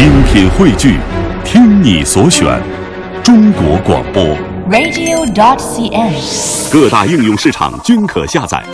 [0.00, 0.98] 精品汇聚，
[1.44, 2.58] 听你所选，
[3.22, 4.24] 中国广播。
[4.70, 6.72] radio.dot.cn，。
[6.72, 8.64] 各大应用市场均可下载。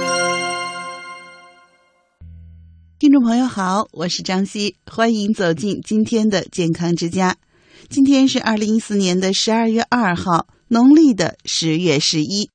[3.01, 7.35] 听众朋友好，我是张希，欢迎走进今天的健康之家。
[7.89, 12.51] 今天是二零一四年的十二月二号，农历的十月十一。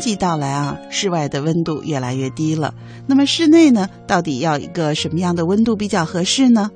[0.00, 2.74] 季到来啊，室外的温度越来越低了。
[3.06, 6.70] 那么室内呢，到底要一个什么样的温度比较合适呢？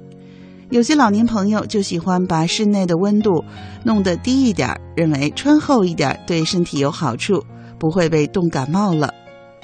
[0.70, 3.44] 有些老年朋友就喜欢把室内的温度
[3.84, 7.42] 弄得低一点，认为穿厚一点对身体有好处，
[7.78, 9.12] 不会被冻感冒了。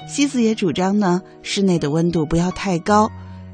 [0.07, 3.09] 西子也主张呢，室内的温度不要太高，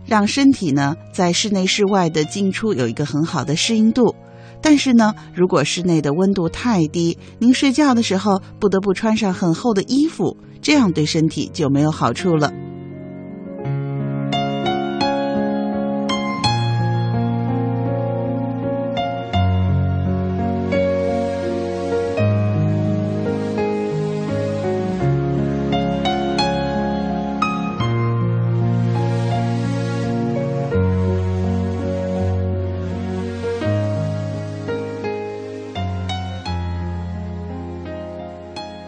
[0.06, 4.16] 让身体呢在室内室外的进出有一个很好的适应度。
[4.62, 12.52] 但是呢，如果室内的温度太低，您睡觉的时候不得不穿上很厚的衣服，这样对身体就没有好处了。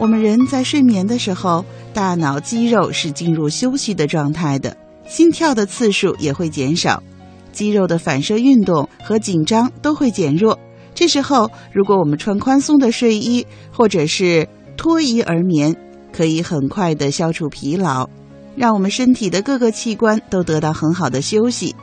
[0.09, 4.75] 们人在睡眠的时候，大脑肌肉是进入休息的状态的，
[5.07, 7.01] 心跳的次数也会减少，
[7.53, 10.57] 肌肉的反射运动和紧张都会减弱。
[10.95, 15.75] 这时候，如果我们穿宽松的睡衣或者是脱衣而眠，
[16.11, 18.09] 可以很快的消除疲劳，
[18.55, 21.75] 让我们身体的各个器官都得到很好的休息。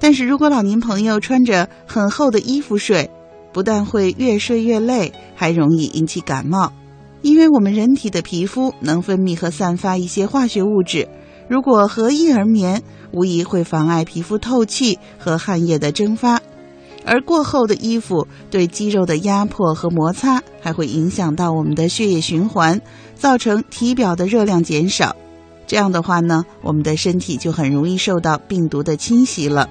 [0.00, 3.10] 但是如果老年朋友穿着很厚的衣服睡，
[3.52, 6.72] 不但会越睡越累，还容易引起感冒。
[7.22, 11.08] 因为我们人体的皮肤能分泌和散发一些化学物质，
[11.48, 12.82] 如果合衣而眠，
[13.12, 16.40] 无疑会妨碍皮肤透气和汗液的蒸发。
[17.04, 22.80] 而过厚的衣服对肌肉的压迫和摩擦，还会影响到我们的血液循环，
[23.14, 25.14] 造成体表的热量减少。
[25.68, 29.68] 这样的话呢，我们的身体就很容易受到病毒的侵袭了。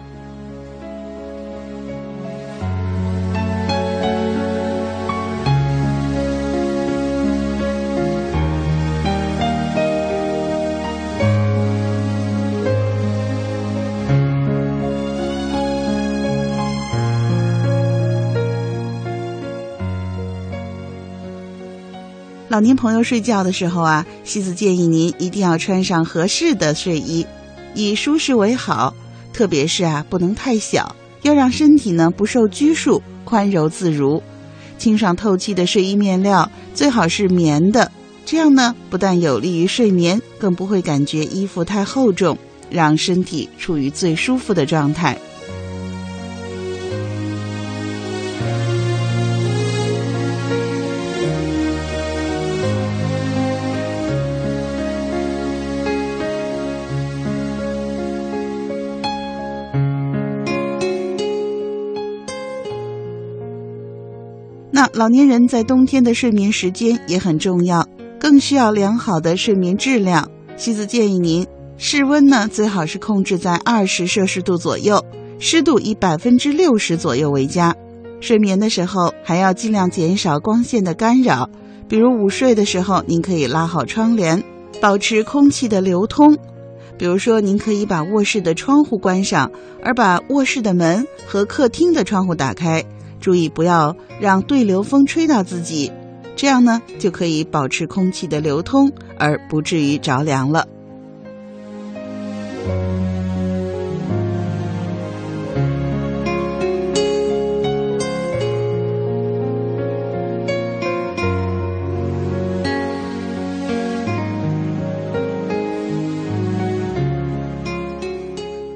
[22.55, 27.27] 老年朋友睡觉的时候啊，西子建议您一定要穿上合适的睡衣，
[27.73, 28.95] 以舒适为好。
[29.33, 34.23] 特别是啊，不能太小，要让身体呢不受拘束，宽柔自如。
[34.77, 37.91] 清爽透气的睡衣面料最好是棉的，
[38.25, 42.37] 这样呢不但有利于睡眠，更不会感觉衣服太厚重，
[42.69, 45.19] 让身体处于最舒服的状态。
[65.05, 67.87] 老年人在冬天的睡眠时间也很重要，
[68.19, 70.27] 更需要良好的睡眠质量。
[70.57, 71.45] 西子建议您
[71.77, 75.05] 室温呢最好是控制在二十摄氏度左右，
[75.37, 77.75] 湿度以百分之六十左右为佳。
[78.19, 81.47] 睡眠的时候还要尽量减少光线的干扰，
[81.87, 84.43] 比如午睡的时候，您可以拉好窗帘，
[84.81, 86.35] 保持空气的流通。
[86.97, 89.51] 比如说，您可以把卧室的窗户关上，
[89.83, 92.83] 而把卧室的门和客厅的窗户打开。
[93.25, 95.91] 注意不要让对流风吹到自己，
[96.35, 100.67] 这样呢就可以保持空气的流通，而不至于着凉了。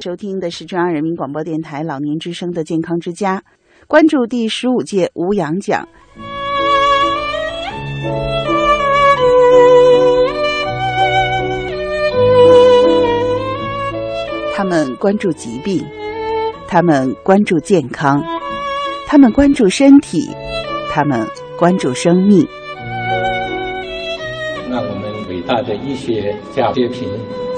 [0.01, 3.44] 收听的是中央人民广播电台老年之声的健康之家。
[3.89, 5.89] 关注第十五届吴阳奖。
[14.56, 15.83] 他们关注疾病，
[16.68, 18.24] 他们关注健康，
[19.07, 20.30] 他们关注身体，
[20.91, 21.27] 他们
[21.57, 22.47] 关注生命。
[24.69, 27.09] 那我们伟大的医学家薛平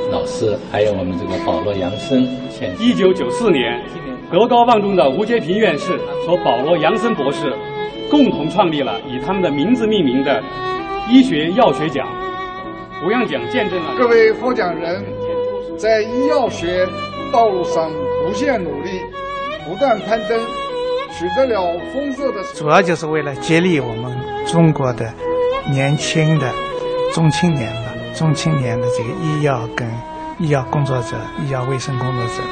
[0.10, 2.26] 老师，还有我们这个保罗·杨森。
[2.80, 3.84] 一九九四年，
[4.32, 5.92] 德高望重的吴阶平院士
[6.26, 7.54] 和保罗·杨森博士
[8.10, 10.42] 共同创立了以他们的名字命名的
[11.10, 12.08] 医学药学奖。
[13.06, 15.04] 吴杨奖见证了各位获奖人
[15.78, 16.88] 在医药学
[17.34, 17.92] 道路上
[18.26, 19.02] 不懈努力，
[19.68, 20.40] 不断攀登，
[21.12, 22.42] 取得了丰硕的。
[22.54, 25.12] 主要就是为了激励我们中国的
[25.70, 26.50] 年轻的
[27.14, 29.86] 中青年吧，中青年的这个医药跟
[30.40, 32.44] 医药工作者、医药卫生工作者，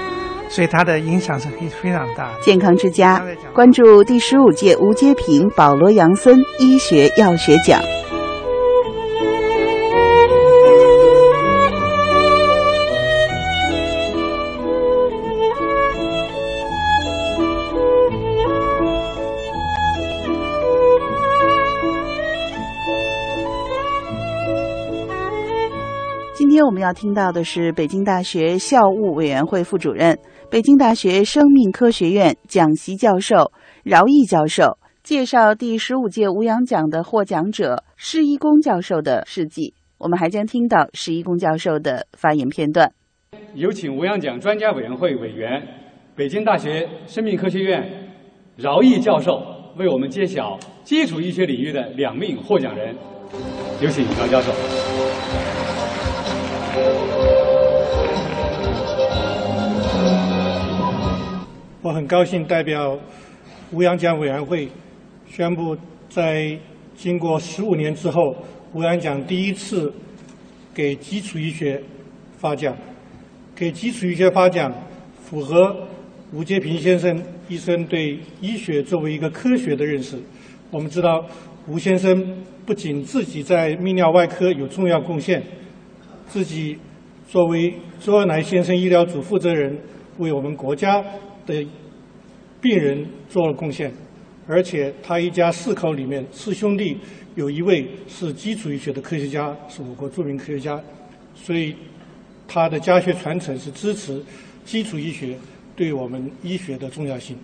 [0.49, 2.31] 所以它的影响是非非常大。
[2.41, 3.23] 健康之家
[3.53, 7.79] 关注第十五届吴阶平、保罗·杨森医学药学奖。
[26.79, 30.17] 要听到的是北京大学校务委员会副主任、
[30.49, 33.51] 北京大学生命科学院讲席教授
[33.83, 39.73] 饶毅教授介绍第十五届吴阳奖的获奖者施一公教授的事迹。
[39.97, 42.91] 我们还将听到施一公教授的发言片段。
[43.53, 45.61] 有请吴阳奖专家委员会委员、
[46.15, 47.83] 北京大学生命科学院
[48.55, 49.43] 饶毅教授
[49.75, 52.95] 为我们揭晓基础医学领域的两名获奖人。
[53.81, 55.58] 有请饶教授。
[61.81, 62.97] 我很高兴代表
[63.71, 64.67] 吴阳奖委员会
[65.27, 65.75] 宣布，
[66.09, 66.57] 在
[66.95, 68.35] 经过十五年之后，
[68.73, 69.91] 吴阳奖第一次
[70.73, 71.81] 给基础医学
[72.37, 72.75] 发奖。
[73.55, 74.73] 给基础医学发奖，
[75.23, 75.75] 符合
[76.31, 80.17] 吴阶平先生医生对医学作为一个科学的认识。
[80.71, 81.25] 我们知道，
[81.67, 85.41] 吴先生不仅自己在泌尿外科有重要贡献，
[86.29, 86.77] 自己
[87.27, 89.77] 作为周恩来先生医疗组负责人，
[90.19, 91.03] 为我们国家
[91.45, 91.67] 的
[92.61, 93.91] 病人做了贡献。
[94.47, 96.97] 而且他一家四口里面，四兄弟
[97.35, 100.81] 有一位是基础医学的科学家，是我国著名科学家，
[101.35, 101.75] 所以。
[102.51, 104.19] 他的家学传承是支持
[104.65, 105.37] 基础医学
[105.75, 107.37] 对我们医学的重要性。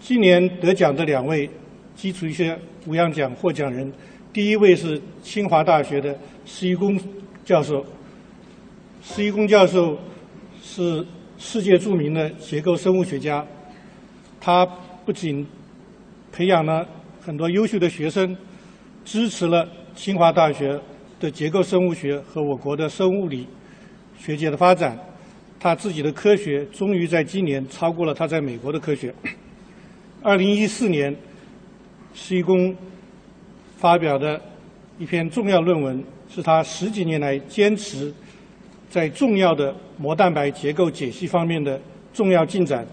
[0.00, 1.46] 今年得奖的两位
[1.94, 3.92] 基础医学吴阳奖获奖人，
[4.32, 6.98] 第一位是清华大学的施一公
[7.48, 7.82] 教授。
[9.02, 9.98] 施一公教授
[10.62, 11.02] 是
[11.38, 13.42] 世界著名的结构生物学家，
[14.38, 14.66] 他
[15.06, 15.46] 不仅
[16.30, 16.86] 培养了
[17.22, 18.36] 很多优秀的学生，
[19.02, 20.78] 支持了清华大学
[21.18, 23.46] 的结构生物学和我国的生物理。
[24.18, 24.98] 学界的发展，
[25.58, 29.14] 他自己的科学终于在今年超过了他在美国的科学。
[30.22, 31.16] 二零一四年，
[32.12, 32.76] 施一公
[33.78, 34.38] 发表的
[34.98, 38.12] 一篇重要论文，是他十几年来坚持
[38.88, 41.80] 在重要的膜蛋白结构解析方面的
[42.12, 42.86] 重要进展。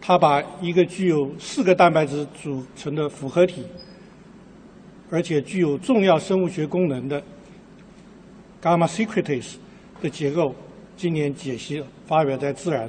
[0.00, 3.62] 他把一个具有四个蛋白质组成的复合体，
[5.10, 7.22] 而且具有重要生物学功能的
[8.62, 9.56] gamma secretase。
[10.02, 10.54] 的结构，
[10.94, 12.86] 今年解析发表在《自然》，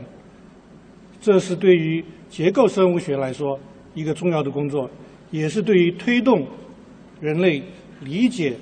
[1.21, 3.57] 这是对于结构生物学来说
[3.95, 4.89] 一个重要的工作，
[5.31, 6.45] 也是对于推动
[7.21, 7.63] 人类
[8.01, 8.57] 理解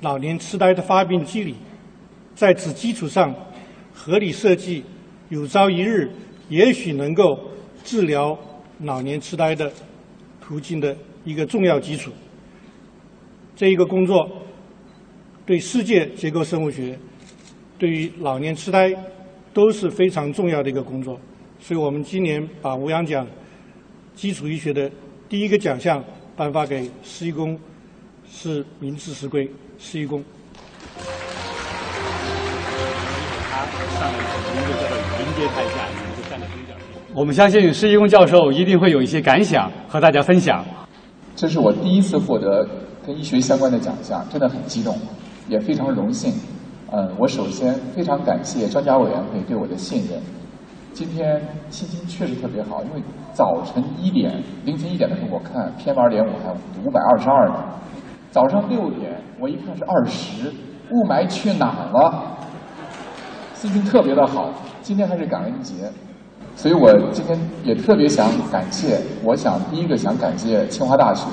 [0.00, 1.54] 老年痴呆的发病机理，
[2.34, 3.34] 在此基础上
[3.92, 4.84] 合理设计
[5.28, 6.10] 有朝一日
[6.48, 7.38] 也许能够
[7.82, 8.38] 治疗
[8.80, 9.72] 老年痴呆的
[10.40, 12.10] 途径的一个重要基础。
[13.56, 14.28] 这一个工作
[15.46, 16.98] 对世界结构生物学。
[17.76, 18.94] 对于老年痴呆
[19.52, 21.20] 都是非常重要的一个工作，
[21.58, 23.26] 所以我们今年把吴阳奖
[24.14, 24.90] 基础医学的
[25.28, 26.02] 第一个奖项
[26.36, 27.58] 颁发给施一公，
[28.30, 29.50] 是名至实归。
[29.78, 30.22] 施一公。
[37.14, 40.64] 我们相信施一公教授一定会有一些感想和大家分享。
[41.36, 42.66] 这是我第一次获得
[43.06, 44.96] 跟医学相关的奖项，真的很激动，
[45.48, 46.32] 也非常荣幸。
[46.90, 50.20] 嗯，我首先非常感谢专家委员会对我的信任。
[50.92, 51.40] 今天
[51.70, 53.02] 心情确实特别好，因为
[53.32, 56.52] 早晨一点、凌晨一点的时候，我看 PM 二点五还
[56.84, 57.64] 五百二十二呢。
[58.34, 60.52] 早上六点，我一看是二十，
[60.90, 62.36] 雾霾去哪儿了？
[63.54, 64.50] 心情特别的好。
[64.82, 65.88] 今天还是感恩节，
[66.56, 69.00] 所以我今天也特别想感谢。
[69.22, 71.28] 我想第一个想感谢清华大学，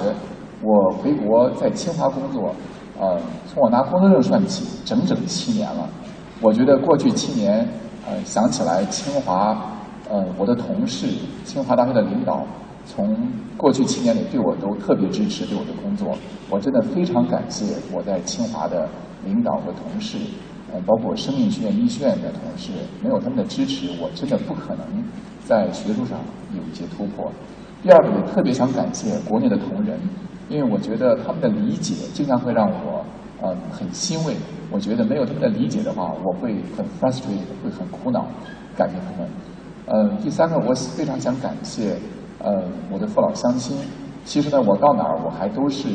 [0.61, 2.53] 我回国在清华工作。
[2.99, 3.17] 呃，
[3.47, 5.89] 从我拿工作证算起，整整七年了。
[6.39, 7.67] 我觉得过去七年，
[8.07, 9.57] 呃，想起来清华，
[10.07, 11.07] 呃，我的同事，
[11.45, 12.45] 清华大学的领导，
[12.85, 13.15] 从
[13.57, 16.17] 过去七年里对我都特别支持，对我的工作，
[16.49, 18.87] 我真的非常感谢我在清华的
[19.23, 20.17] 领导和同事。
[20.73, 22.71] 呃，包括生命学院、医学院的同事，
[23.03, 24.85] 没有他们的支持，我真的不可能
[25.43, 26.17] 在学术上
[26.55, 27.29] 有一些突破。
[27.83, 29.99] 第二个，也特别想感谢国内的同仁，
[30.47, 33.03] 因为我觉得他们的理解经常会让我
[33.41, 34.33] 呃很欣慰。
[34.71, 38.25] 我觉得没有他们的理解的话，我会很 frustrated，会很苦恼。
[38.77, 39.29] 感谢他们。
[39.87, 41.97] 呃，第三个，我非常想感谢
[42.43, 43.77] 呃我的父老乡亲。
[44.23, 45.87] 其实呢，我到哪儿我还都是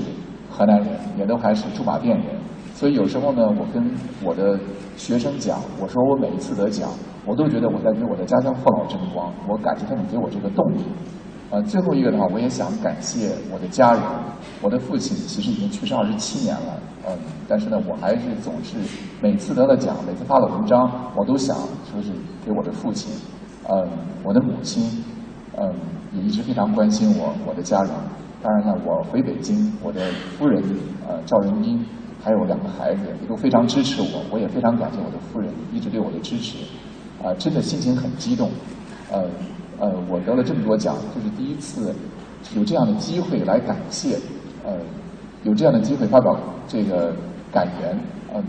[0.50, 0.88] 河南人，
[1.18, 2.26] 也都还是驻马店人。
[2.74, 3.90] 所以有时候呢，我跟
[4.22, 4.58] 我的
[4.96, 6.88] 学生讲，我说我每一次得奖，
[7.24, 9.32] 我都觉得我在给我的家乡父老争光。
[9.48, 10.78] 我感谢他们给我这个动力。
[11.48, 14.02] 呃，最后一个的话，我也想感谢我的家人。
[14.60, 18.76] 我的父亲其实已经去世二十七年了，嗯，但是呢，我还是总是
[19.22, 21.56] 每次得了奖，每次发了文章，我都想
[21.88, 22.10] 说是
[22.44, 23.12] 给我的父亲。
[23.68, 23.88] 嗯，
[24.24, 25.04] 我的母亲，
[25.56, 25.72] 嗯，
[26.16, 27.90] 也一直非常关心我，我的家人。
[28.42, 30.00] 当然呢，我回北京，我的
[30.38, 30.62] 夫人，
[31.06, 31.84] 呃，赵仁斌。
[32.24, 36.56] 还有两个孩子也都非常支持我，我也非常感谢我的夫人一直对我的支持，
[37.22, 38.50] 啊，真的心情很激动，
[39.12, 39.22] 呃
[39.78, 41.94] 呃，我得了这么多奖，就是第一次
[42.56, 44.18] 有这样的机会来感谢，
[44.64, 44.72] 呃，
[45.44, 47.14] 有这样的机会发表这个
[47.52, 47.96] 感言，
[48.34, 48.42] 嗯，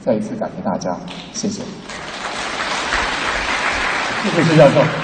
[0.00, 0.94] 再一次感谢大家，
[1.32, 1.62] 谢谢，
[4.22, 5.03] 谢谢施教授。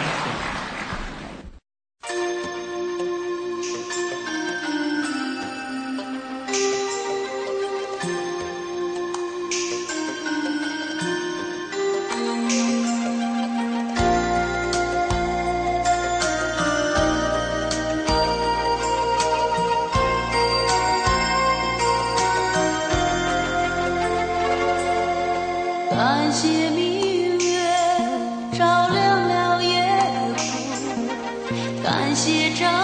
[25.90, 27.60] 感谢明月
[28.56, 29.82] 照亮了夜
[30.36, 32.79] 空，感谢。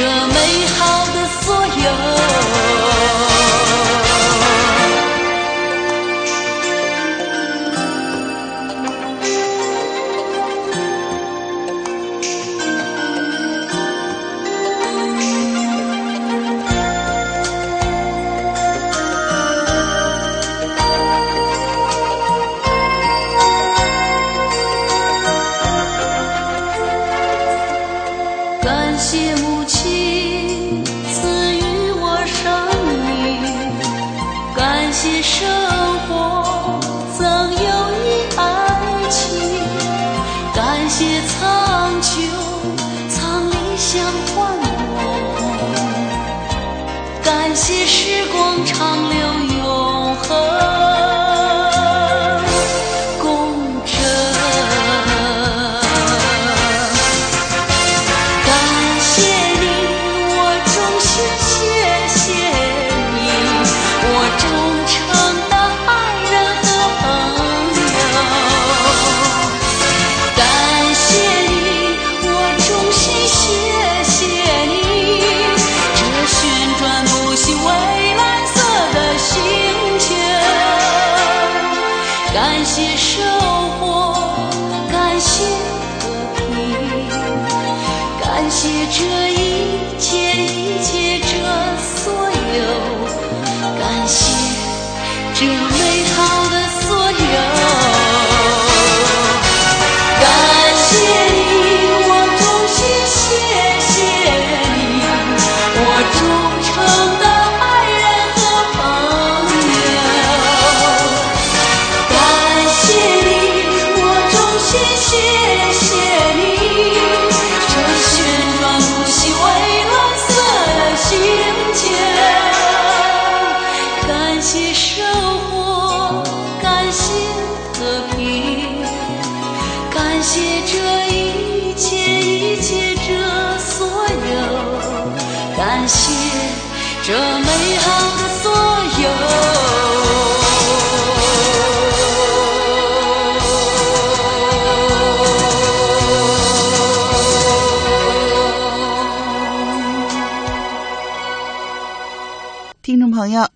[0.00, 2.09] 这美好的所有。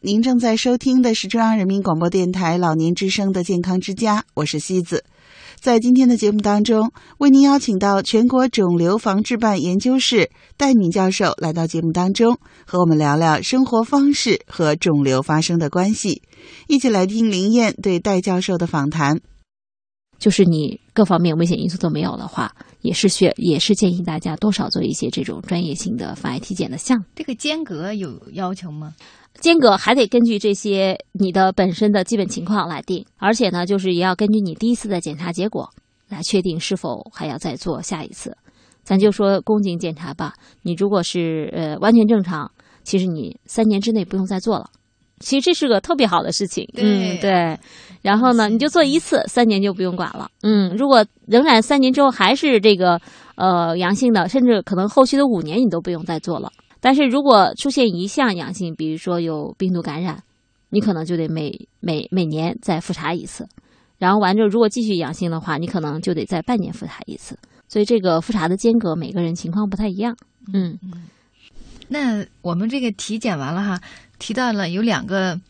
[0.06, 5.02] 您正在收听的是中央人民广播电台老年之声的健康之家，我是西子。
[5.58, 16.20] 在今天的节目当中，为您邀请到全国肿瘤防治办研究室戴敏教授来到节目当中，和我们聊聊生活方式和肿瘤发生的关系。
[16.68, 19.22] 一起来听林燕对戴教授的访谈。
[20.24, 22.50] 就是你各方面危险因素都没有的话，
[22.80, 27.04] 也是需也是建议大家多少做一些这种专业性的防癌体检的项目。
[27.14, 28.94] 这个间隔有要求吗？
[29.34, 35.68] 间隔还得根据这些你的本身的基本情况来定，而且呢，就是也要根据你第一次的检查结果
[36.08, 38.34] 来确定是否还要再做下一次。
[38.82, 42.50] 咱就说宫颈检查吧，你如果是呃完全正常，
[42.82, 44.70] 其实你三年之内不用再做了。
[45.20, 47.58] 其实这是个特别好的事情，嗯对。
[48.04, 50.30] 然后呢，你就做一次，三年就不用管了。
[50.42, 53.00] 嗯，如果仍然三年之后还是这个
[53.34, 56.52] 呃阳性的，甚至可能后续的五年你都不用再做了。
[56.80, 60.22] 但是如果出现一项阳性，比如说有病毒感染，
[60.68, 63.48] 你可能就得每每每年再复查一次。
[63.96, 67.38] 然后完之后，如果继续阳性的话，你可能就得在半年复查一次。
[67.68, 70.14] 所以这个复查的间隔，每个人情况不太一样。
[70.52, 71.08] 嗯嗯。
[71.88, 73.80] 那我们这个体检完了哈，
[74.18, 75.40] 提到了有两个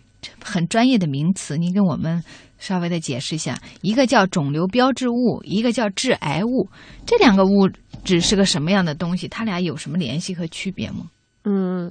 [0.42, 2.22] 很专业的名词，您跟我们
[2.58, 3.58] 稍微的解释一下。
[3.82, 6.68] 一个叫肿瘤标志物，一个叫致癌物。
[7.06, 7.68] 这两个物
[8.04, 9.28] 质是个什么样的东西？
[9.28, 11.10] 它俩有什么联系和区别吗？
[11.44, 11.90] 嗯，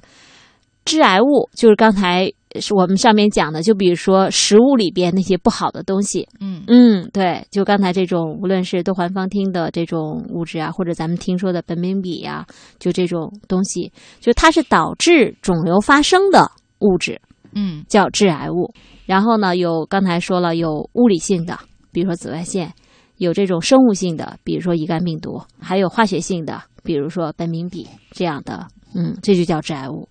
[0.86, 6.28] 致癌物就是刚才是我们上面讲的，就比如说食物里边那些不好的东西。
[6.39, 12.46] 嗯嗯，对，就刚才这种，无论是多环芳烃的这种物质啊，或者咱们听说的苯丙芘呀，
[12.80, 17.19] 就这种东西，就它是导致肿瘤发生的物质，
[17.56, 18.74] 嗯，叫致癌物。
[19.06, 21.60] 然后呢，有刚才说了，有物理性的，
[21.92, 22.70] 比如说紫外线；
[23.18, 28.68] 有这种生物性的，比如说乙肝病毒；还有化学性的，比如说苯丙芘这样的。
[28.96, 30.08] 嗯，这就叫致癌物。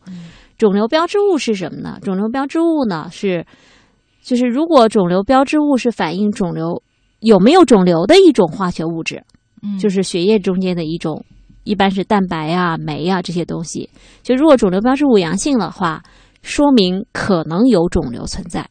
[0.58, 1.98] 肿瘤标志物是什么呢？
[2.02, 3.46] 肿瘤标志物呢是，
[4.22, 6.82] 就是如果肿瘤标志物是反映肿瘤
[7.20, 9.22] 有没有肿瘤的一种化学物质，
[9.62, 11.24] 嗯，就是血液中间的一种，
[11.62, 13.88] 一般是蛋白啊、酶啊这些东西。
[14.22, 16.02] 就如果肿瘤标志物阳性的话，
[16.42, 18.68] 说明可能有肿瘤存在。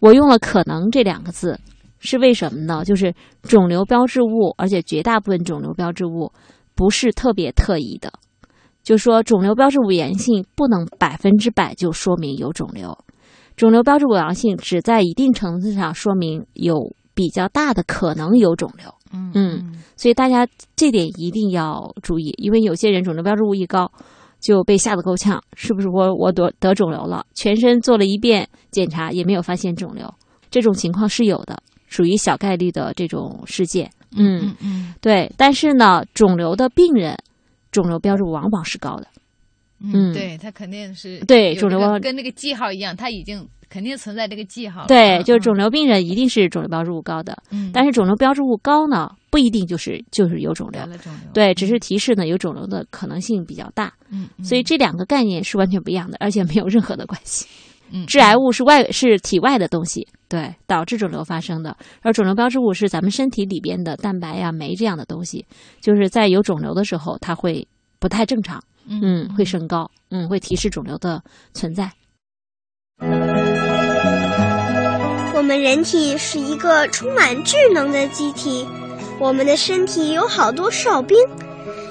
[0.00, 1.60] 我用了“可能”这两个字，
[1.98, 2.84] 是为什么呢？
[2.84, 6.32] 就是肿瘤标志物，而且绝大部分肿瘤标志物
[6.74, 8.12] 不是特别特异的。
[8.82, 12.98] 就说肿瘤标志物阳性不能百分之百就说明有肿瘤，
[13.56, 18.92] 肿瘤标志物阳性只在一定程度上说明有比较大的可能有肿瘤。
[19.12, 23.92] 嗯嗯，所以大家这点一定要注意，因为有些人肿瘤标志物一高
[24.42, 27.24] 就被吓得够呛，是不是我我得得肿瘤了？
[27.32, 30.12] 全身做了一遍检查也没有发现肿瘤，
[30.50, 33.90] 这种情况是有的，属于小概率的这种事件。
[34.14, 37.16] 嗯嗯，对，但是呢，肿瘤的病人。
[37.70, 39.06] 肿瘤标志物往往是高的，
[39.82, 44.84] 嗯，对，它肯定是对肿瘤跟那个记号一样，它已经肯定存在这个记号。
[44.86, 50.82] 对，就是肿瘤病人一定是肿瘤标志物高的，嗯，但是肿瘤标志物高呢，不一定就是就是有肿瘤，
[51.32, 57.46] 对，只是提示呢有肿瘤的可能性比较大，嗯，所以这两个概念是完全不一样的，而且没有任何的关系。
[57.90, 65.46] 嗯，致癌物是外是体外的东西，对，导致肿瘤发生的，而肿瘤标志物是咱们身体里边的蛋白呀、酶这样的东西，
[65.80, 67.66] 就是在有肿瘤的时候，它会
[67.98, 71.22] 不太正常，嗯，会升高，嗯，会提示肿瘤的
[71.54, 71.90] 存在。
[75.34, 78.64] 我们人体是一个充满智能的机体，
[79.22, 81.16] 我们的身体有好多哨兵，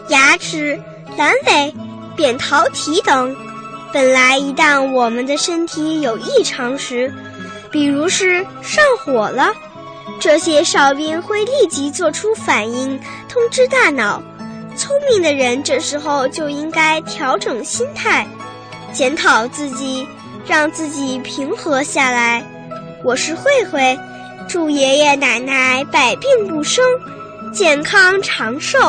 [0.10, 0.78] 牙齿、
[1.17, 1.74] 阑尾、
[2.13, 3.34] 扁桃体等。
[3.94, 7.10] 本来，一旦我们的身体有异常时，
[7.72, 9.54] 比如是上火了，
[10.20, 14.22] 这些哨兵会立即做出反应，通知大脑。
[14.76, 18.28] 聪明的人这时候就应该调整心态，
[18.91, 20.06] 检讨自己，
[20.46, 22.46] 让自己平和下来。
[23.06, 23.98] 我是慧慧，
[24.50, 26.84] 祝爷爷奶奶百病不生，
[27.54, 28.80] 健康长寿。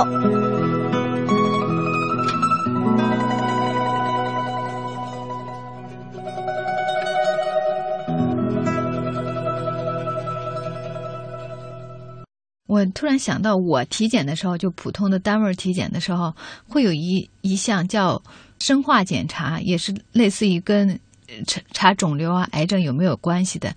[12.66, 16.34] 我突然想到，我体检的时候，就普通的单位体检的时候，
[16.66, 18.22] 会有一一项叫
[18.60, 20.98] 生化检查，也是类似于跟
[21.46, 23.74] 查查肿瘤啊、癌症有没有关系的。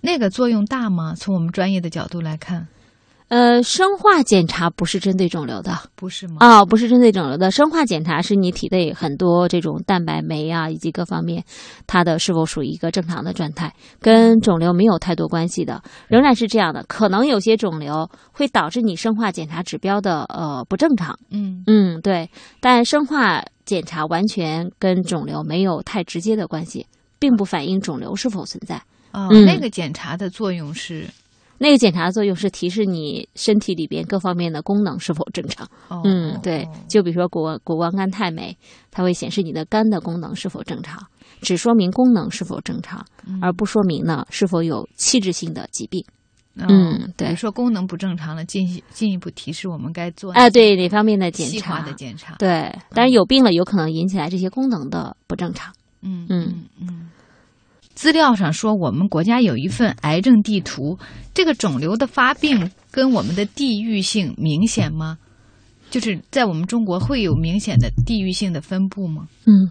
[0.00, 1.14] 那个作用大吗？
[1.18, 2.66] 从我们专业的角度来看，
[3.28, 6.36] 呃，生化检查不是针对肿瘤的，不是吗？
[6.38, 7.50] 啊，不是针对肿瘤的。
[7.50, 11.44] 生化检查是你体内很多这种蛋白酶啊，以及各方面，
[11.88, 15.82] 它的是否属于一个正常的状态，跟肿瘤没有太多关系的。
[16.06, 21.18] 仍然是这样的，可能有些肿瘤会导致你生化检查指标的呃不正常。
[21.30, 22.30] 嗯嗯，对。
[22.60, 26.86] 但生化检查完全跟肿瘤没有太直接的关系，
[27.18, 28.76] 并不反映肿瘤是否存在。
[29.12, 31.08] 哦，嗯那个检查的作用是
[31.58, 35.66] 那个检查作用是提示你身体里边各方面的功能是否正常。
[35.88, 38.56] 哦嗯，对，就比如说谷谷胱甘肽酶，
[38.90, 41.02] 它会显示你的肝的功能是否正常，
[41.40, 43.04] 只说明功能是否正常，
[43.40, 46.04] 而不说明呢是否有器质性的疾病。
[46.58, 51.82] 嗯对比如说功能不正常了，进一进一步提示我们该做哎，对哪方面的检查？
[51.84, 52.34] 的检查。
[52.36, 55.70] 对，但是有病了，有可能引起来这些功能的不正常。
[56.00, 57.10] 嗯嗯嗯。
[57.96, 60.98] 资料上说，我们国家有一份癌症地图，
[61.32, 65.16] 这个肿瘤的发病跟我们的地域性明显吗？
[65.90, 69.26] 就是在我们中国会有明显的地域性的分布吗？
[69.46, 69.70] 嗯，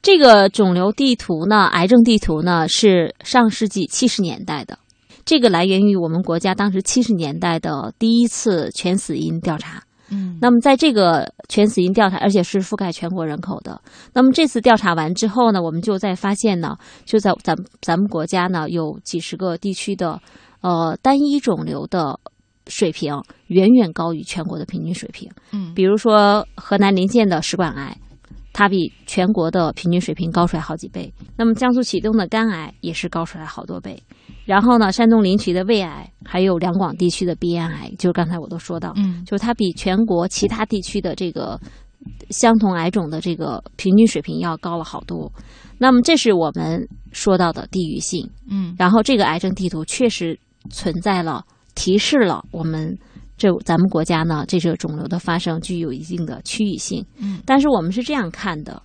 [0.00, 4.78] 这个肿瘤地图呢，癌症地图呢是上世纪七十年代的，
[5.24, 9.82] 这个来源于我们国家当时七十年代的第一次全死因调查。
[10.10, 13.80] 嗯那么在这个全死因调查，而且是覆盖全国人口的。
[14.12, 20.20] 那么这次调查完之后呢，我们就在发现呢，就在咱咱们国家呢有几十个地区的
[20.60, 22.18] 呃单一肿瘤的
[22.66, 25.30] 水平远远高于全国的平均水平。
[25.52, 27.96] 嗯比如说河南临县的食管癌，
[28.58, 31.12] 它比全国的平均水平高出来好几倍。
[31.36, 34.02] 那么江苏启东的肝癌也是高出来好多倍。
[34.46, 41.60] 然后呢，山东临朐的胃癌，还有两广地区的鼻咽癌，就是刚才我都说到，嗯就是它比全国其他地区的这个
[42.30, 45.30] 相同癌种的这个平均水平要高了好多。
[45.76, 48.26] 那么这是我们说到的地域性。
[48.48, 50.38] 嗯然后这个癌症地图确实
[50.70, 52.96] 存在了，提示了我们
[53.36, 57.04] 这咱们国家呢，这个肿瘤的发生具有一定的区域性。
[57.18, 58.82] 嗯但是我们是这样看的，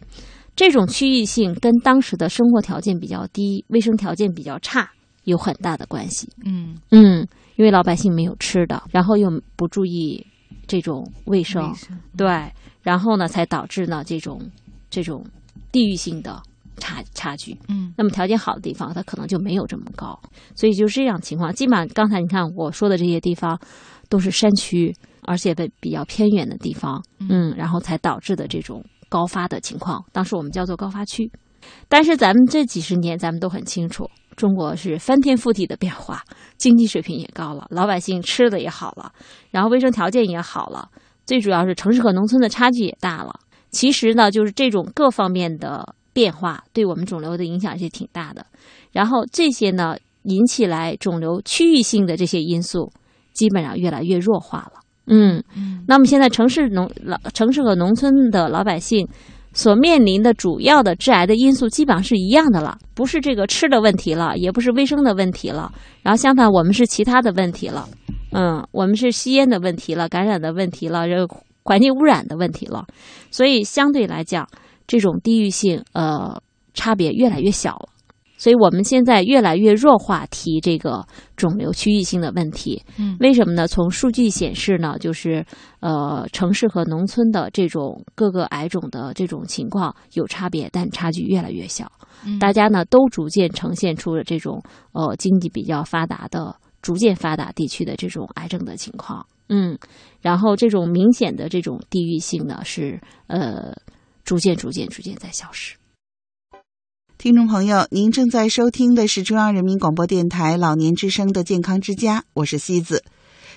[0.55, 4.89] 这种区域性跟当时的生活条件比较低、卫生条件比较差
[5.23, 6.29] 有很大的关系。
[6.45, 10.25] 嗯嗯，因为老百姓没有吃的，然后又不注意
[10.67, 14.41] 这种卫生，卫生对，然后呢，才导致呢这种
[14.89, 15.25] 这种
[15.71, 16.41] 地域性的
[16.77, 17.57] 差差距。
[17.69, 20.19] 嗯那么条件好的地方，它可能就没有这么高，
[20.55, 21.53] 所以就是这样情况。
[21.53, 23.59] 基本上刚才你看我说的这些地方，
[24.11, 30.03] 都是山区，而且被比较偏远的地方，嗯，然后才导致的这种高发的情况。
[30.11, 31.31] 当时我们叫做高发区。
[31.87, 36.21] 但是咱们这几十年，咱们都很清楚，中国是翻天覆地的变化，
[36.57, 39.13] 经济水平也高了，老百姓吃的也好了，
[39.51, 40.89] 然后卫生条件也好了，
[41.25, 43.39] 最主要是城市和农村的差距也大了。
[43.69, 48.45] 其实呢，就是这种各方面的变化对我们肿瘤的影响是挺大的。
[48.91, 52.91] 然后这些呢，引起来肿瘤区域性的这些因素，
[53.33, 54.81] 基本上越来越弱化了。
[55.07, 55.83] 嗯，嗯。
[55.87, 59.07] 那么现在城市农老城市和农村的老百姓
[59.53, 67.89] 所面临的主要的致癌的因素基本上是一样的了，不是这个吃的问题了，也不是卫生的问题了，然后相反我们是其他的问题了，
[68.31, 71.27] 嗯，我们是吸烟的问题了，感染的问题了，这个
[71.63, 72.85] 环境污染的问题了，
[73.29, 74.47] 所以相对来讲，
[74.87, 76.41] 这种地域性呃
[76.73, 77.89] 差别越来越小了。
[78.41, 81.05] 所以我们现在越来越弱化提这个
[81.37, 82.81] 肿瘤区域性的问题。
[82.97, 83.67] 嗯为什么呢？
[83.67, 85.45] 从数据显示呢，就是
[85.79, 91.85] 呃，城市和农村的这种各个癌种的这种情况有差别，但差距越来越小。
[92.25, 94.59] 嗯大家呢都逐渐呈现出了这种
[94.93, 99.23] 呃经济比较发达的、逐渐发达地区的这种癌症的情况。
[99.49, 99.77] 嗯，
[100.19, 103.71] 然后这种明显的这种地域性呢是呃
[104.23, 105.75] 逐渐、逐渐、逐渐在消失。
[107.21, 113.03] 听众朋友，您正在收听的是中央人民广播电台老年之声的健康之家，我是西子。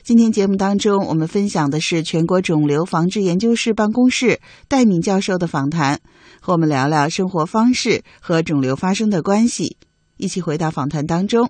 [0.03, 6.01] 今天节目当中，我们分享的是全国肿瘤防治研究室办公室戴敏教授的访谈，
[6.43, 9.79] 和我们聊聊生活方式和肿瘤发生的关系。
[10.19, 11.49] 一起回到访谈当中。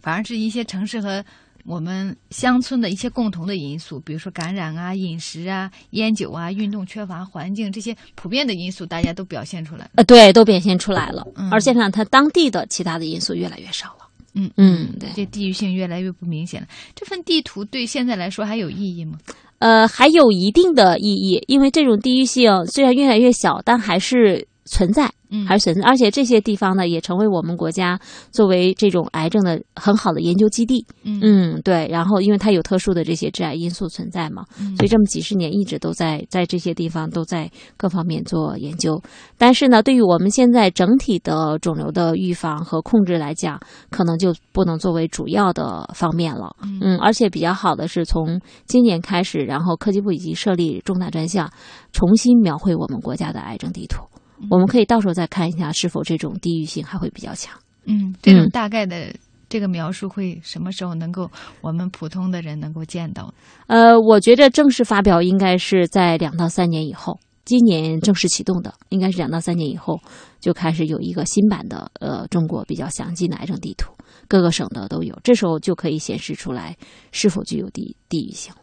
[0.00, 1.22] 反而是一些城市和
[1.70, 9.90] 我们乡村的一些共同的因素，比如说感染啊、饮食啊、烟酒啊、运动缺乏、环境这些普遍的因素，大家都表现出来了。
[9.94, 14.08] 呃，对，都表现出来了，嗯而且呢，它当地的其他的因素越来越少了。
[14.34, 15.08] 嗯嗯，对。
[15.14, 16.66] 这地域性越来越不明显了。
[16.96, 19.16] 这份地图对现在来说还有意义吗？
[19.60, 27.98] 呃，还有一定的意义，因为这种地域性虽然越来越小，但还是存在，嗯还是存在，而且这些地方呢，也成为我们国家
[28.30, 30.86] 作为这种癌症的很好的研究基地。
[31.02, 31.88] 嗯嗯，对。
[31.90, 39.02] 然后，因为它有特殊的这些致癌因素存在嘛，嗯所以这么几十年一直都在在这些地方都在各方面做研究。
[39.36, 43.58] 但是呢，对于我们现在整体的肿瘤的预防和控制来讲，
[43.90, 46.54] 可能就不能作为主要的方面了。
[46.80, 51.50] 嗯，而且比较好的是从今年开始，然后科技部已经设立重大专项，
[51.92, 54.04] 重新描绘我们国家的癌症地图。
[54.48, 57.52] 我们可以到时候再看一下，是否这种地域性还会比较强。
[57.84, 59.12] 嗯，这种嗯大概的
[59.48, 61.28] 这个描述会什么时候能够
[61.60, 63.34] 我们普通的人能够见到？
[63.66, 69.98] 呃，我觉着正式发表应该是在两到三年以后，今年正式启动的，应该是两到三年以后
[70.40, 73.92] 就开始有一个新版的呃中国比较详尽的癌症地图，
[74.28, 76.76] 各个省的都有，这时候就可以显示出来
[77.10, 78.59] 是否具有地地域性了。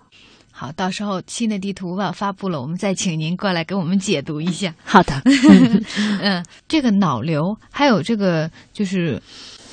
[0.59, 4.73] 好，到时候新的地图吧发布了，我们再请您过来给我们解读一下。
[4.83, 5.21] 好的，
[6.19, 9.21] 嗯，这个脑瘤还有这个就是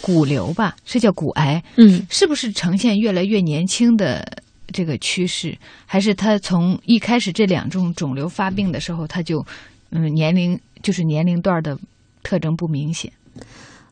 [0.03, 4.42] 骨瘤吧，是叫骨癌，嗯，是不是呈现越来越年轻的
[4.75, 5.57] 这个趋势？
[5.87, 9.42] 还是它从一开始这两种肿瘤发病的时候，它就
[9.90, 11.79] 嗯年龄就是年龄段的
[12.23, 13.11] 特征不明显？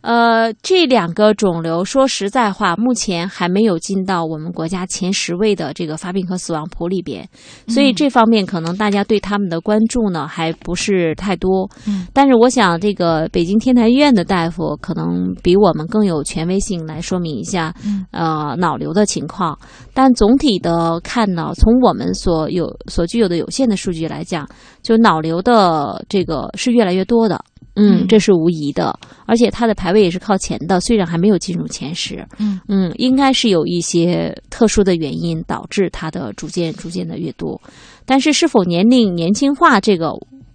[0.02, 7.26] 呃，这两个肿瘤说实在话，目前还没有进到我们国家前十位的这个发病和死亡谱里边，
[7.68, 11.70] 所以这方面可能大家对他们的关注呢还不是太多。
[11.86, 19.56] 嗯，但是我想，这个北京天坛医院的大夫可能比我们更有权威性来说明一下，嗯呃，脑瘤的情况。
[19.94, 24.48] 但总体的看呢，从我们所有所具有的有限的数据来讲，
[24.82, 27.40] 就脑瘤的这个是越来越多的。
[27.74, 32.26] 嗯，嗯这是无疑的，而且它的排位也是靠前的，虽然还没有进入前十。
[32.38, 32.60] 嗯。
[32.68, 37.60] 嗯，应该是有一些特殊的原因导致它的逐渐逐渐的越多，
[38.04, 40.12] 但是是否年龄年轻化这个，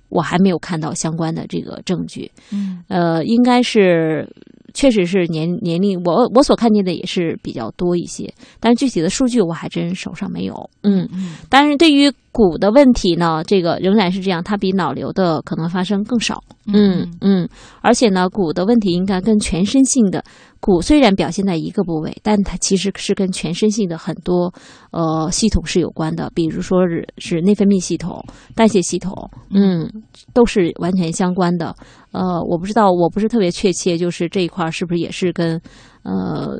[0.09, 2.31] 我还没有看到相关的这个证据。
[2.51, 2.83] 嗯。
[2.87, 4.27] 呃，应该是
[4.73, 10.69] 确实是年年龄，我我所看见的也是比较多一些，但是具体的数据我还真手上没有。
[10.83, 11.35] 嗯，嗯。
[11.49, 16.43] 但是对于骨的问题呢，这个仍然是这样，它比脑瘤的可能发生更少。
[16.71, 17.49] 嗯嗯，
[17.81, 20.23] 而且呢，骨的问题应该跟全身性的
[20.59, 24.53] 骨虽然表现在一个部位，但它其实是跟全身性的很多
[24.91, 28.23] 呃系统是有关的，比如说是是内分泌系统、
[28.53, 29.11] 代谢系统，
[29.49, 29.89] 嗯，
[30.31, 31.75] 都是完全相关的。
[32.11, 35.59] 呃，我不知道，我不是特别确切，就是这一块儿是不是也是跟
[36.07, 36.57] 呃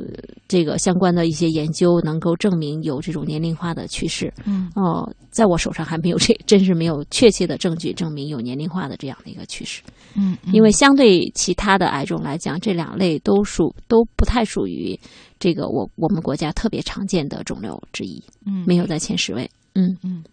[0.50, 4.34] 这个相关的一些研究能够证明有这种年龄化的趋势。
[4.46, 9.82] 嗯哦、在我手上还没有这， 真是没有确切的证据证明有年龄化的这样的一个趋势。
[10.16, 15.00] 嗯，因为相对其他的癌症来讲，这两类都属都不太属于
[15.40, 19.50] 这个我我们国家特别常见的肿瘤之一，嗯没有在前十位。
[19.76, 20.24] 嗯嗯。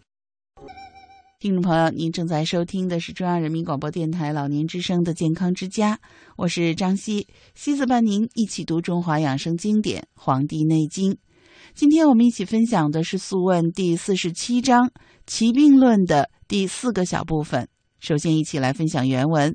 [1.44, 6.00] 听众朋友，您正在收听的是中央人民广播电台老年之声的健康之家，
[6.38, 11.12] 我是张希，希子伴您一起读中华养生经典《黄帝内经》。
[11.74, 14.86] 今天我们一起分享的是《素问》第四十七章
[15.26, 17.68] 《奇病论》的第四个小部分。
[18.00, 19.54] 首先，一起来分享原文。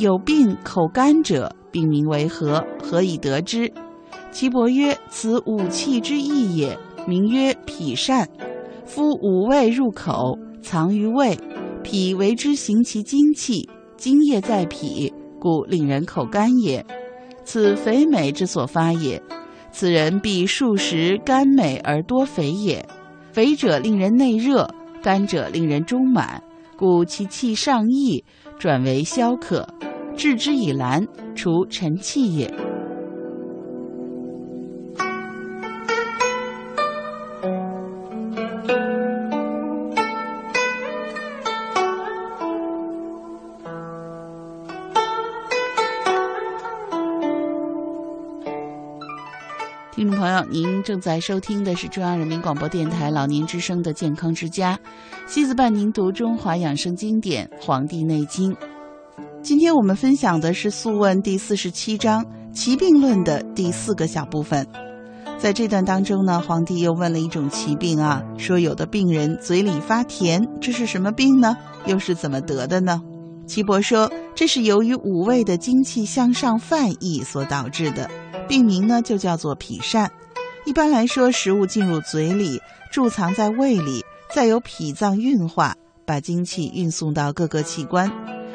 [0.00, 2.64] 有病口干者，病名为何？
[2.82, 3.70] 何以得之？”
[4.32, 8.26] 岐伯曰：“此五气之意也，名曰脾疝。
[8.86, 11.38] 夫五味入口，藏于胃，
[11.82, 16.84] 脾为之行其精气，精液在脾，故令人口干也。
[17.44, 19.22] 此肥美之所发也。
[19.70, 22.88] 此人必数食甘美而多肥也。
[23.32, 24.66] 肥者令人内热，
[25.02, 26.42] 甘者令人中满，
[26.78, 28.24] 故其气上溢，
[28.58, 29.68] 转为消渴，
[30.20, 32.46] 治之以兰，除尘气也。
[49.94, 54.78] 听众朋友，您正在收听的是中央人民广播电台老年之声的健康之家，
[55.26, 58.52] 西子伴您读中华养生经典《黄帝内经》。
[59.42, 62.22] 今天我们分享的是《素问》第四十七章
[62.52, 64.66] 《齐病论》的第四个小部分。
[65.38, 71.56] 在这段当中呢，皇帝又问了一种奇病啊，说有的病人嘴里发甜，这是什么病呢？
[71.86, 73.00] 又是怎么得的呢？
[73.46, 78.10] 岐伯说，这是由于五味的精气向上泛溢所导致的，
[78.46, 80.06] 病名呢就叫做脾疝。
[80.66, 82.60] 一般来说，食物进入嘴里，
[82.92, 85.74] 贮藏在胃里，再由脾脏运化，
[86.04, 88.12] 把精气运送到各个器官。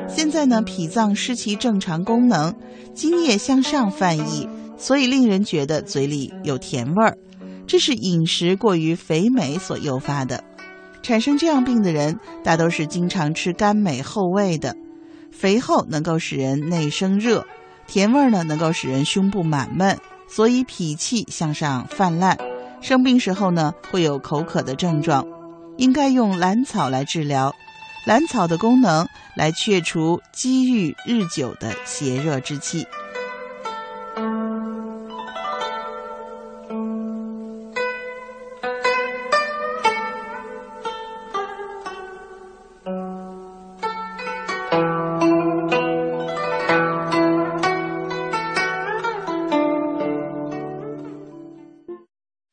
[0.07, 2.55] 现在呢，脾脏失其正常功能，
[2.93, 7.17] 津液向上泛溢，所以令人觉得嘴里有甜味儿。
[7.67, 10.43] 这是饮食过于肥美所诱发的。
[11.01, 14.75] 产生这样病的人，大都是经常吃甘美厚味的。
[15.31, 17.45] 肥厚能够使人内生热，
[17.87, 22.37] 甜味儿呢能够使人胸部满闷，所以脾气向上泛滥。
[22.79, 25.25] 生病时候呢，会有口渴的症状，
[25.77, 27.53] 应该用兰草来治疗。
[28.05, 32.85] 兰草的功能来去除积郁日久的邪热之气。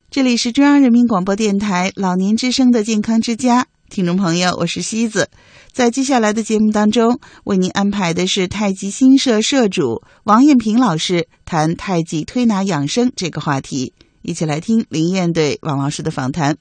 [0.09, 5.29] 这里是中央人民广播电台老年之声的健康之家，听众朋友，我是西子。
[5.71, 16.57] 在接下来的节目当中，为您安排的是太极新社社主王艳平老师谈太极推拿养生这个话题，一起来听林燕对王老师的访谈。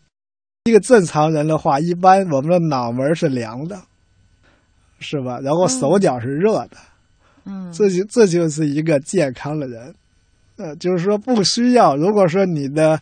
[0.65, 3.81] 一个正常人的话，一般我们的脑门是凉的，
[5.01, 5.41] 是吧？
[5.41, 6.77] 然后手脚是热的，
[7.47, 9.95] 嗯，这就这就是一个健康的人。
[10.59, 13.01] 呃，就是说不需要，如果说你的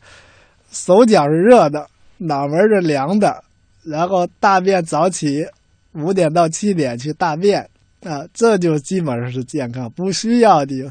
[0.70, 1.88] 手脚是热的，
[2.18, 3.42] 脑门是凉的，
[3.82, 5.46] 然后大便早起
[5.92, 7.60] 五点到七点去大便
[8.02, 10.82] 啊，这就基本上是健康，不需要你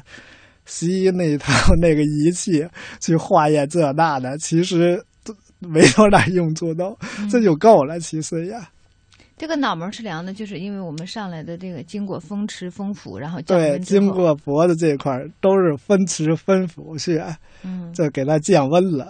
[0.66, 2.68] 西医那一套那个仪器
[3.00, 6.98] 去化验这那的，其实都没多大用处都，
[7.32, 8.00] 这就够了。
[8.00, 8.70] 其实呀
[9.38, 17.26] 这个脑门是凉的，就是因为我们上来的这个经过风池风府，然后降对，经过脖子这块儿都是风池风府穴，
[17.64, 19.10] 嗯，这给它降温了。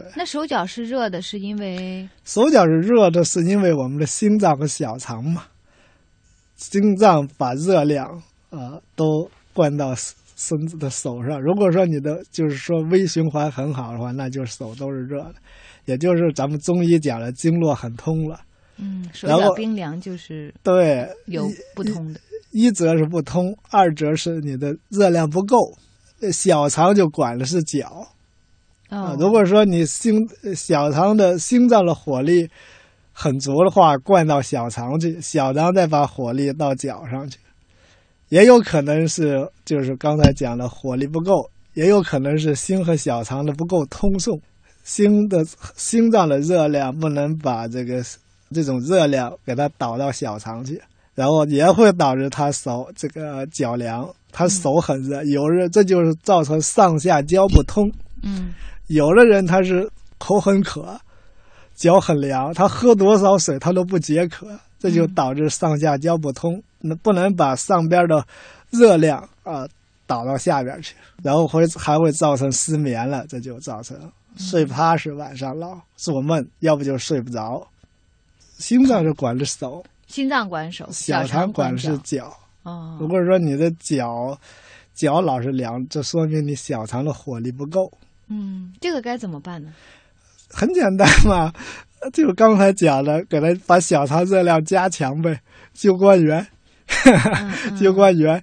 [0.00, 5.44] 对，那手脚是热的，是因为手脚是热的，是因为我们的心脏和小肠嘛，
[6.56, 8.06] 心脏把热量
[8.50, 11.40] 啊、呃都灌到身子的手上。
[11.40, 15.34] 如果说你的就是说微循环很好的话，那就手都是热的，
[15.86, 18.40] 也就是咱们中医讲的经络很通了。
[18.78, 22.20] 嗯，手脚冰凉就是对，有不通的。
[22.52, 25.56] 一则是不通，二则是你的热量不够。
[26.20, 28.06] 呃小肠就管的是脚
[28.88, 32.48] 啊、哦，如果说你心呃小肠的心脏的火力
[33.12, 37.38] 很足的话，灌到小肠去，小肠再把火力到脚上去，
[38.28, 44.40] 也有可能是就是刚才讲的火力不够，也有可能是心和小肠的不够通送，
[44.84, 45.44] 心的
[45.74, 48.04] 心脏的热量不能把这个
[48.52, 50.80] 这种热量给它导到小肠去，
[51.14, 57.90] 然后也会导致他手这个脚凉，他手很热，有热这就是造成上下交不通。
[58.22, 58.54] 嗯
[58.86, 60.98] 有的人他是口很渴，
[61.74, 64.46] 脚很凉，他喝多少水他都不解渴，
[64.78, 68.24] 这就导致上下焦不通，那不能把上边的
[68.70, 69.66] 热量啊、
[70.06, 73.98] 导到下边去，然后会还会造成失眠了，这就造成
[74.36, 77.66] 睡不踏实，晚上老做梦，要不就睡不着。
[78.58, 82.18] 心脏是管着手，心脏管手，小肠肠管是脚。
[82.18, 82.36] 脚。
[82.62, 84.38] 哦，如果说你的脚
[84.94, 87.92] 脚老是凉，这说明你小肠的火力不够。
[88.28, 89.72] 嗯，这个该怎么办呢？
[90.50, 91.52] 很简单嘛，
[92.12, 95.40] 就刚才讲的，给他把小肠热量加强呗，
[95.74, 96.46] 救关元，
[97.04, 98.42] 嗯 救关元。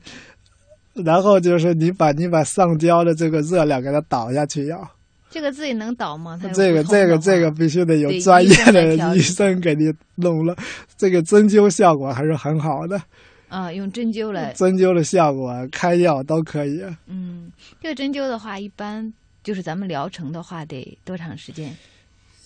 [0.93, 4.87] 然后就是你把你把上焦的这个热量给它导下去要，
[5.31, 6.39] 这个自己能导吗？
[6.53, 10.55] 这个这个这个必须得有专业的医生给你弄了，
[10.95, 13.01] 这个针灸效果还是很好的，
[13.49, 14.53] 啊，用针灸来。
[14.53, 16.83] 针灸的效果、开药都可以。
[17.07, 19.11] 嗯，这个针灸的话，一般
[19.43, 21.75] 就是咱们疗程的话，得多长时间？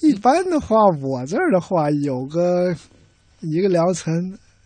[0.01, 2.75] 一般的话，我这儿的话有个
[3.41, 4.13] 一个疗程，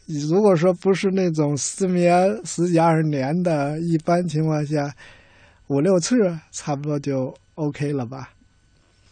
[0.08, 4.93] 如果说不是那种失眠十几二十年的，一般情况下
[5.68, 6.16] 五六次
[6.51, 8.32] 差不多就 OK 了吧。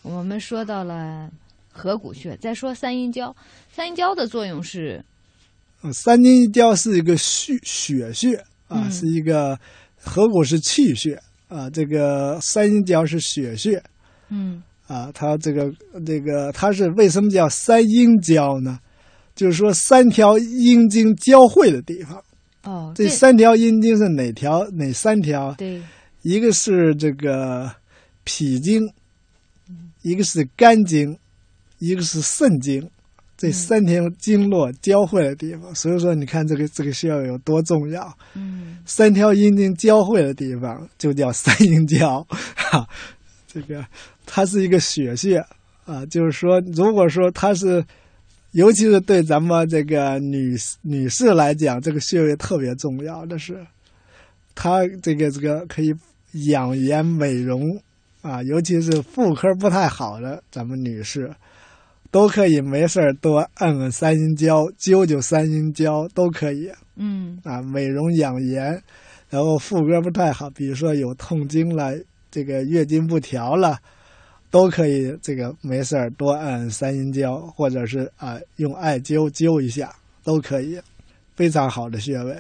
[0.02, 1.30] 我们说到了
[1.72, 3.36] 合谷穴，再说三阴交。
[3.72, 5.04] 三阴交的作用是，
[5.82, 8.36] 呃三阴交是一个血血穴
[8.68, 9.58] 啊，嗯是一个
[9.98, 13.84] 合谷是气血啊，这个三阴交是血穴
[14.30, 15.70] 嗯啊，它这个
[16.06, 18.80] 这个它是为什么叫三阴交呢？
[19.36, 22.24] 就是说三条阴经交汇的地方。
[22.64, 24.68] 哦，这三条阴经是哪条？
[24.72, 25.54] 哪三条？
[25.56, 25.82] 对，
[26.22, 27.72] 一个是这个
[28.24, 28.82] 脾经，
[30.02, 31.18] 一个是肝经，
[31.80, 32.90] 一个是肾经。
[33.40, 38.14] 这三条经络交汇的地方，所以说你看这个这个穴位有多重要。
[38.36, 38.78] 嗯。
[38.86, 42.26] 三条阴经交汇的地方就叫三阴交，
[42.56, 42.86] 哈，
[43.48, 43.86] 这个
[44.26, 45.38] 它是一个血穴
[45.86, 47.86] 啊，就是说，如果说它是
[48.52, 53.66] 尤其是对咱们这个女女士来讲，这个穴位特别重要的是，
[54.56, 55.94] 它这个这个可以
[56.50, 57.62] 养颜美容
[58.22, 61.32] 啊，尤其是妇科不太好的咱们女士，
[62.12, 68.82] 都可以没事儿多按按三阴交，灸灸三阴交都可以嗯啊，美容养颜。
[69.30, 71.94] 然后妇科不太好，比如说有痛经了，
[72.32, 73.80] 这个月经不调了。
[74.52, 79.94] 都可以，这个没事儿多按三阴交，或者是啊、用艾灸灸一下，
[80.24, 80.82] 都可以，
[81.36, 82.36] 非常好的穴位。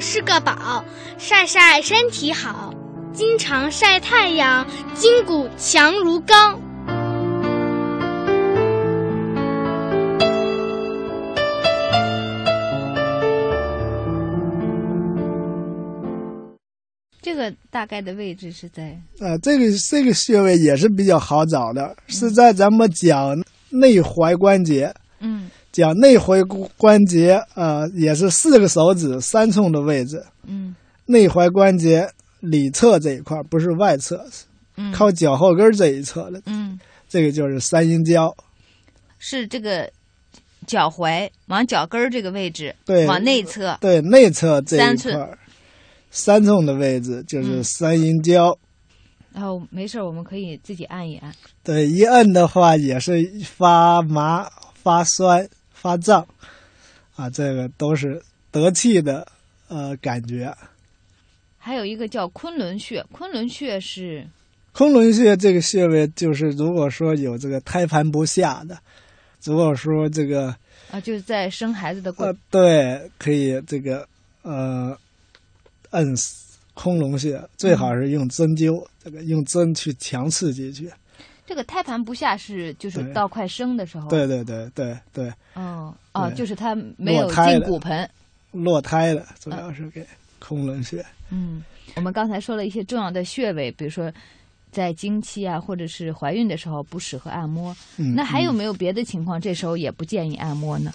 [0.00, 0.82] 是个宝，
[1.18, 2.72] 晒晒身体好，
[3.12, 6.58] 经常晒太阳，筋骨强如钢。
[17.22, 23.34] 这个大概的位置是在呃，这个这个穴位也是比较好找的，是在咱们脚
[23.68, 26.44] 内踝关节，嗯讲内踝
[26.76, 30.74] 关节，呃，也是四个手指三寸的位置，嗯。
[31.06, 32.08] 内踝关节
[32.40, 34.24] 里侧这一块儿，不是外侧，
[34.76, 34.92] 嗯。
[34.92, 36.78] 靠脚后跟儿这一侧的，嗯。
[37.08, 38.34] 这个就是三阴交。
[39.18, 39.90] 是这个
[40.66, 45.38] 脚踝往脚跟儿这个位置，对往内侧，对内侧这一块儿，
[46.10, 46.64] 三寸。
[46.64, 47.64] 的位置就是嗯。
[47.64, 48.56] 三阴交。
[49.32, 51.32] 然后没事儿我们可以自己按一按。
[51.62, 55.48] 对，一按的话也是发麻、发酸、
[55.80, 56.26] 发胀，
[57.16, 59.26] 啊，这个都是得气的
[59.68, 60.54] 呃感觉。
[61.56, 64.28] 还有一个叫昆仑穴，昆仑穴是
[64.72, 68.78] 昆仑穴这个穴位，就是如果说有这个胎盘不下的，
[69.42, 70.54] 如果说这个
[70.90, 74.06] 啊，就是在生孩子的过呃，对，可以这个
[74.42, 74.94] 呃
[75.92, 76.14] 摁
[76.74, 80.90] 昆仑穴，最好是用针灸，这个用针去强刺激去。
[81.50, 88.08] 这个胎盘不下是就是到快生的时候，对对对对对，哦哦，对就是它没有进骨盆。
[88.52, 90.06] 落胎的主要是给
[90.38, 91.04] 昆仑穴。
[91.30, 91.60] 嗯，
[91.96, 94.12] 我们刚才说了一些重要的穴位，比如说
[94.70, 97.76] 在经期啊，或者是怀孕的时候不适合按摩。
[97.96, 100.92] 嗯那还有嗯没有别的情况，这时候也不建议按摩呢？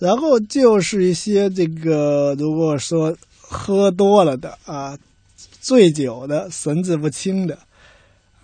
[0.00, 4.98] 然后就是一些这个，如果说喝多了的啊，
[5.60, 7.56] 醉酒的、神志不清的，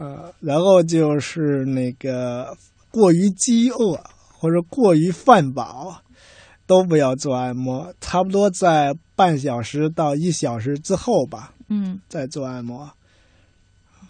[0.04, 2.56] 啊，然后就是那个
[2.90, 3.98] 过于饥饿
[4.32, 6.02] 或者过于饭饱，
[6.66, 12.90] 都不要做按摩，差不多在半小时到一小时之后吧，嗯，再做按摩。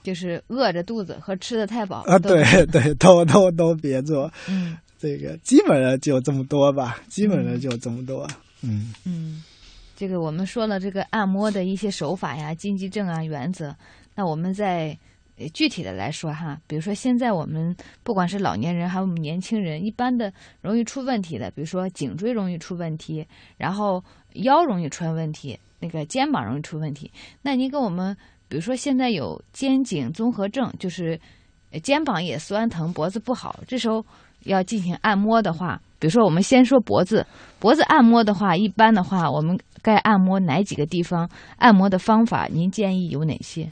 [0.03, 4.31] 就是饿着肚子和吃的太饱啊，对 对，都都都别做。
[4.49, 8.27] 嗯这个基本上就这么多吧，基本上就这么多。
[8.63, 9.43] 嗯嗯，
[9.97, 13.75] 这个我们说了这个按摩的一些手法呀、禁忌症啊、原则，
[14.15, 14.95] 那我们再呃
[15.53, 23.27] 具体的来说哈，比如说现在我们不管是老年人还是我们年轻人，一般的容易出问题的，比如说颈椎容易出问题，
[23.57, 24.03] 然后
[24.35, 27.11] 腰容易出问题，那个肩膀容易出问题。
[27.43, 28.17] 那您跟我们，
[28.49, 31.19] 比如说现在有肩颈综合症，就是
[31.83, 34.05] 肩膀也酸疼，脖子不好，这时候
[34.45, 37.27] 要进行按摩的话，比如说我们先说脖子，
[37.59, 41.29] 脖子按摩的话，一般的话，我们该按摩哪几个地方？
[41.57, 43.69] 按摩的方法，您建议有哪些？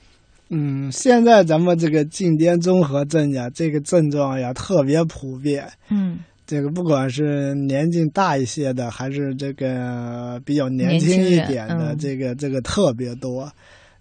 [0.54, 5.66] 嗯，现在咱们这个颈肩综合症呀，这个症状呀特别普遍。
[5.88, 13.50] 嗯这个不管是年纪大一些的，还是这个比较年轻一点的，这个这个特别多。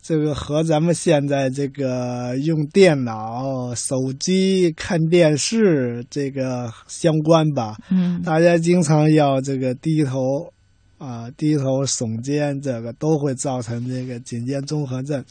[0.02, 7.78] 这个和咱们现在这个用电脑、手机看电视这个相关吧。
[7.89, 10.52] 嗯大家经常要这个低头
[10.97, 15.24] 啊、低头耸肩，这个都会造成这个颈肩综合症。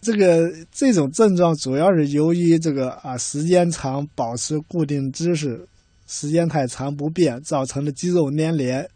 [0.00, 5.66] 这个这种症状主要是由于这个啊时间长保持固定姿势，
[6.06, 8.88] 时间太长不变，造成的肌肉粘连。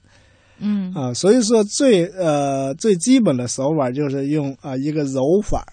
[0.59, 0.93] 嗯。
[0.95, 1.13] 啊。
[1.13, 5.65] 所以说最呃最基本的手法就是用啊一个揉法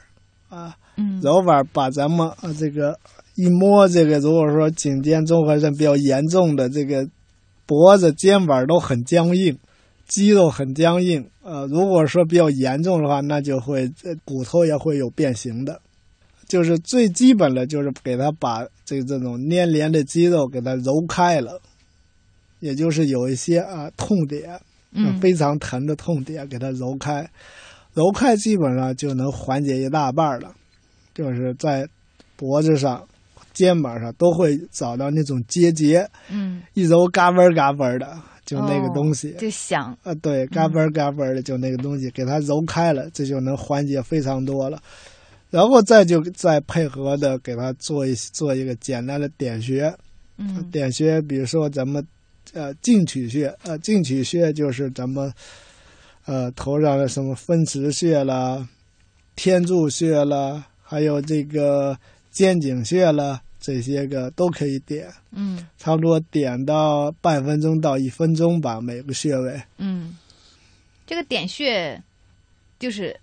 [0.50, 1.20] 啊，嗯。
[1.22, 3.00] 揉法把咱们啊这个
[3.36, 7.08] 一摸这个，如果说颈肩综合症比较严重的这个
[7.66, 9.58] 脖子、肩膀都很僵硬，
[10.10, 11.26] 肌肉很僵硬。
[11.42, 15.80] 呃，如果说比较严重的话，那就会呃骨头也会有变形的。
[16.48, 21.62] 就是最基本的，就是给他把这这种粘连的肌肉给它揉开了，
[22.60, 24.60] 也就是有一些啊痛点，
[24.92, 27.30] 嗯非常疼的痛点，给它揉开，
[27.94, 30.52] 揉开基本上就能缓解一大半了。
[31.14, 31.88] 就是在
[32.36, 33.08] 脖子上、
[33.54, 38.18] 肩膀上都会找到那种结节，嗯一揉嘎嘣嘎嘣儿的，
[38.50, 44.82] 就那个东西，哦、就响啊，对，嘎嘣嘎嘣的，就那个东西，给它揉开了，这就能缓解非常多了。
[45.52, 49.94] 然后再就再配合的给它做一做一个简单的点穴，
[50.38, 52.04] 嗯，点穴，比如说咱们
[52.54, 55.32] 呃进取穴，呃进取穴就是咱们
[56.26, 58.68] 呃头上的什么分池穴啦、
[59.36, 61.96] 天柱穴啦，还有这个
[62.32, 63.42] 肩颈穴啦。
[63.60, 69.62] 这些个都可以点，嗯，差不多点到半分钟到一分钟吧，每个穴位。
[69.78, 70.18] 嗯，
[71.06, 72.02] 这个点穴
[72.80, 73.20] 就是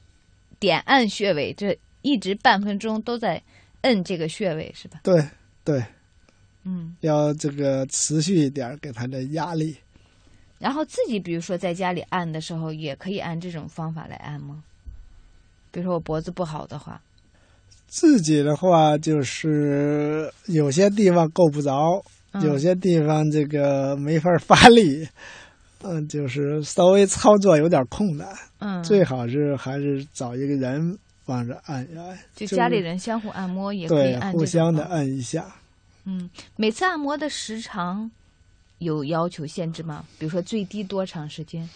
[0.61, 3.43] 点按穴位，这一直半分钟都在
[3.80, 5.01] 摁这个穴位，是吧？
[5.03, 5.26] 对
[5.64, 5.82] 对，
[6.64, 9.74] 嗯，要这个持续一点，给他的压力。
[10.59, 14.62] 然后自己比如说在家里按的时候，也可以按这种方法来按吗？
[15.70, 17.01] 比如说我脖子不好的话。
[17.97, 25.09] 自己的话就是有些地方够不着，嗯、有些地方这个没法发力，
[25.82, 28.28] 嗯，就是稍微操作有点困难。
[28.59, 35.47] 嗯，最好是还是找一个人帮着按一按，就家里人相互按摩也可以按，互相的按一下。
[36.05, 38.11] 嗯，每次按摩的时长
[38.76, 40.05] 有要求限制吗？
[40.18, 41.66] 比如说最低多长时间？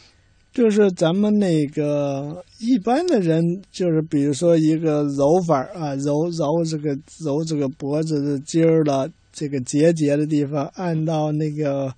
[0.53, 6.91] 就是咱们那个一般的人，就是比如说一个揉法啊，揉揉这个
[7.25, 11.95] 揉这个脖子的筋儿了，这个结节的地方，按到那个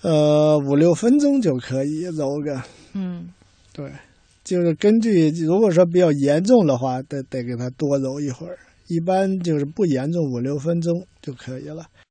[0.00, 2.62] 呃五六分钟就可以揉个。
[2.94, 3.28] 嗯，
[3.74, 3.92] 对，
[4.42, 8.56] 就是根据如果说比较严重的话，得得给他多揉一会儿。
[8.88, 11.84] 一般就是不严重，五六分钟就可以了。